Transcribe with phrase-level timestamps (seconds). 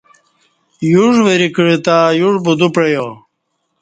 [0.91, 3.05] یوݜ وری کعتں یوݜ بُدو پعیا